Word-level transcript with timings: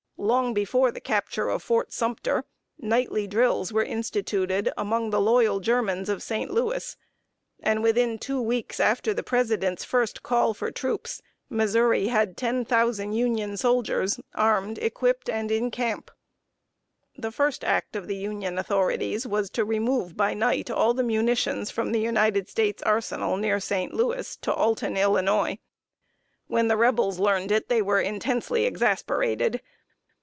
Long 0.23 0.53
before 0.53 0.91
the 0.91 1.01
capture 1.01 1.49
of 1.49 1.63
Fort 1.63 1.91
Sumter, 1.91 2.45
nightly 2.77 3.25
drills 3.25 3.73
were 3.73 3.81
instituted 3.83 4.71
among 4.77 5.09
the 5.09 5.19
loyal 5.19 5.59
Germans 5.59 6.09
of 6.09 6.21
St. 6.21 6.51
Louis; 6.51 6.95
and 7.59 7.81
within 7.81 8.19
two 8.19 8.39
weeks 8.39 8.79
after 8.79 9.15
the 9.15 9.23
President's 9.23 9.83
first 9.83 10.21
call 10.21 10.53
for 10.53 10.69
troops, 10.69 11.23
Missouri 11.49 12.07
had 12.09 12.37
ten 12.37 12.63
thousand 12.63 13.13
Union 13.13 13.57
soldiers, 13.57 14.19
armed, 14.35 14.77
equipped, 14.77 15.27
and 15.27 15.49
in 15.49 15.71
camp. 15.71 16.11
The 17.17 17.31
first 17.31 17.63
act 17.63 17.95
of 17.95 18.07
the 18.07 18.15
Union 18.15 18.59
authorities 18.59 19.25
was 19.25 19.49
to 19.49 19.65
remove 19.65 20.15
by 20.15 20.35
night 20.35 20.69
all 20.69 20.93
the 20.93 21.01
munitions 21.03 21.71
from 21.71 21.91
the 21.93 21.99
United 21.99 22.47
States 22.47 22.83
Arsenal 22.83 23.37
near 23.37 23.59
St. 23.59 23.91
Louis, 23.91 24.35
to 24.37 24.53
Alton, 24.53 24.97
Illinois. 24.97 25.57
When 26.45 26.67
the 26.67 26.77
Rebels 26.77 27.17
learned 27.17 27.51
it, 27.51 27.69
they 27.69 27.81
were 27.81 27.99
intensely 27.99 28.65
exasperated. 28.65 29.61